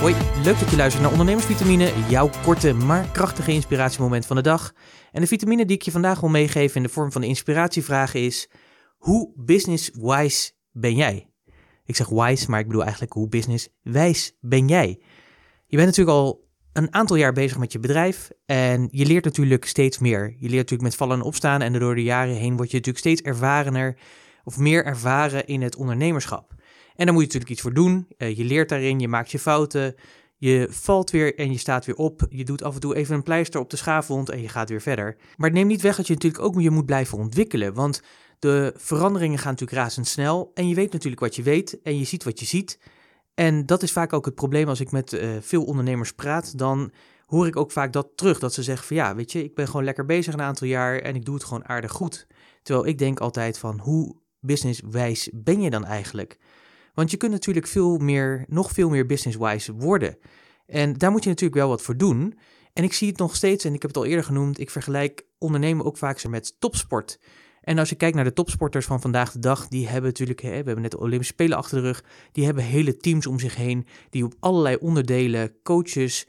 [0.00, 4.72] Hoi, leuk dat je luistert naar Ondernemersvitamine, jouw korte maar krachtige inspiratiemoment van de dag.
[5.12, 8.14] En de vitamine die ik je vandaag wil meegeven in de vorm van de inspiratievraag
[8.14, 8.50] is:
[8.98, 11.30] hoe business-wise ben jij?
[11.84, 15.02] Ik zeg wise, maar ik bedoel eigenlijk hoe business-wijs ben jij?
[15.66, 19.64] Je bent natuurlijk al een aantal jaar bezig met je bedrijf en je leert natuurlijk
[19.64, 20.24] steeds meer.
[20.24, 23.04] Je leert natuurlijk met vallen en opstaan en door de jaren heen word je natuurlijk
[23.04, 23.98] steeds ervarener
[24.44, 26.58] of meer ervaren in het ondernemerschap.
[27.00, 28.06] En daar moet je natuurlijk iets voor doen.
[28.18, 29.94] Uh, je leert daarin, je maakt je fouten,
[30.36, 32.26] je valt weer en je staat weer op.
[32.30, 34.80] Je doet af en toe even een pleister op de schaafwond en je gaat weer
[34.80, 35.16] verder.
[35.36, 37.74] Maar het niet weg dat je natuurlijk ook je moet blijven ontwikkelen.
[37.74, 38.02] Want
[38.38, 40.50] de veranderingen gaan natuurlijk razendsnel.
[40.54, 42.78] En je weet natuurlijk wat je weet en je ziet wat je ziet.
[43.34, 46.58] En dat is vaak ook het probleem als ik met uh, veel ondernemers praat.
[46.58, 46.92] Dan
[47.26, 48.38] hoor ik ook vaak dat terug.
[48.38, 50.98] Dat ze zeggen van ja, weet je, ik ben gewoon lekker bezig een aantal jaar
[50.98, 52.26] en ik doe het gewoon aardig goed.
[52.62, 56.38] Terwijl ik denk altijd van hoe businesswijs ben je dan eigenlijk?
[56.94, 60.16] Want je kunt natuurlijk veel meer, nog veel meer business-wise worden.
[60.66, 62.38] En daar moet je natuurlijk wel wat voor doen.
[62.72, 65.26] En ik zie het nog steeds, en ik heb het al eerder genoemd, ik vergelijk
[65.38, 67.18] ondernemen ook vaak met topsport.
[67.60, 70.48] En als je kijkt naar de topsporters van vandaag de dag, die hebben natuurlijk, hè,
[70.48, 73.56] we hebben net de Olympische Spelen achter de rug, die hebben hele teams om zich
[73.56, 76.26] heen, die op allerlei onderdelen, coaches,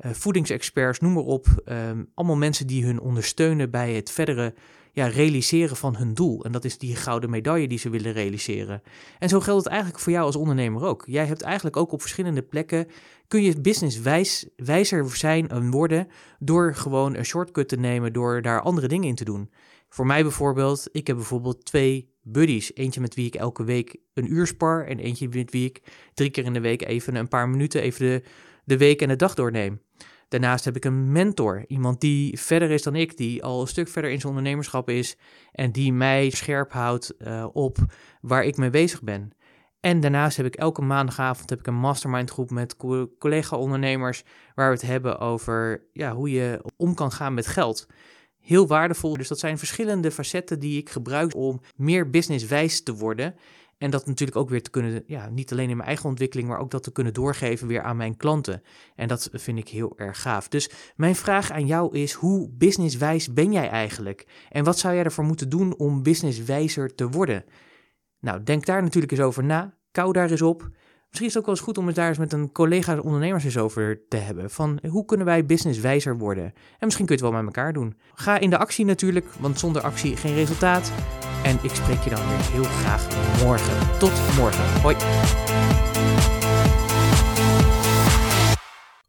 [0.00, 4.54] uh, voedingsexperts, noem maar op, um, allemaal mensen die hun ondersteunen bij het verdere
[4.94, 6.44] ja, realiseren van hun doel.
[6.44, 8.82] En dat is die gouden medaille die ze willen realiseren.
[9.18, 11.04] En zo geldt het eigenlijk voor jou als ondernemer ook.
[11.06, 12.86] Jij hebt eigenlijk ook op verschillende plekken,
[13.28, 18.42] kun je business wijs, wijzer zijn en worden door gewoon een shortcut te nemen, door
[18.42, 19.50] daar andere dingen in te doen.
[19.88, 22.74] Voor mij bijvoorbeeld, ik heb bijvoorbeeld twee buddies.
[22.74, 25.82] Eentje met wie ik elke week een uur spar en eentje met wie ik
[26.14, 28.22] drie keer in de week even een paar minuten even de,
[28.64, 29.80] de week en de dag doorneem.
[30.28, 33.88] Daarnaast heb ik een mentor, iemand die verder is dan ik, die al een stuk
[33.88, 35.16] verder in zijn ondernemerschap is
[35.52, 37.78] en die mij scherp houdt uh, op
[38.20, 39.32] waar ik mee bezig ben.
[39.84, 42.76] En daarnaast heb ik elke maandagavond heb ik een mastermind groep met
[43.18, 44.22] collega-ondernemers
[44.54, 47.86] waar we het hebben over ja, hoe je om kan gaan met geld.
[48.40, 49.16] Heel waardevol.
[49.16, 53.34] Dus dat zijn verschillende facetten die ik gebruik om meer businesswijs te worden.
[53.78, 56.58] En dat natuurlijk ook weer te kunnen, ja, niet alleen in mijn eigen ontwikkeling, maar
[56.58, 58.62] ook dat te kunnen doorgeven weer aan mijn klanten.
[58.94, 60.48] En dat vind ik heel erg gaaf.
[60.48, 64.26] Dus mijn vraag aan jou is: hoe businesswijs ben jij eigenlijk?
[64.50, 67.44] En wat zou jij ervoor moeten doen om businesswijzer te worden?
[68.20, 69.74] Nou, denk daar natuurlijk eens over na.
[69.90, 70.68] Kou daar eens op.
[71.08, 73.44] Misschien is het ook wel eens goed om het daar eens met een collega ondernemers
[73.44, 74.50] eens over te hebben.
[74.50, 76.44] Van hoe kunnen wij businesswijzer worden?
[76.44, 77.96] En misschien kun je het wel met elkaar doen.
[78.14, 80.92] Ga in de actie natuurlijk, want zonder actie geen resultaat.
[81.44, 83.06] En ik spreek je dan weer heel graag
[83.42, 83.98] morgen.
[83.98, 84.80] Tot morgen.
[84.82, 84.96] Hoi.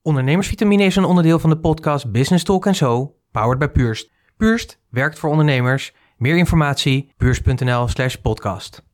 [0.01, 4.11] Ondernemersvitamine is een onderdeel van de podcast Business Talk So, powered by Purst.
[4.37, 5.93] Purst werkt voor ondernemers.
[6.17, 8.85] Meer informatie, purst.nl slash podcast.